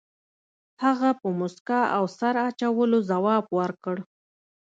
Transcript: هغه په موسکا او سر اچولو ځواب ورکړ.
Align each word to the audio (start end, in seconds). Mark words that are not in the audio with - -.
هغه 0.83 1.09
په 1.19 1.27
موسکا 1.39 1.81
او 1.97 2.03
سر 2.17 2.33
اچولو 2.47 2.99
ځواب 3.09 3.45
ورکړ. 3.59 3.95